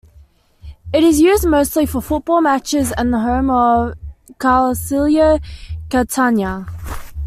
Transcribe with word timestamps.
It 0.91 1.03
is 1.03 1.21
used 1.21 1.45
mostly 1.45 1.85
for 1.85 2.01
football 2.01 2.41
matches 2.41 2.91
and 2.91 3.13
the 3.13 3.19
home 3.19 3.51
of 3.51 3.93
Calcio 4.39 5.39
Catania. 5.91 6.65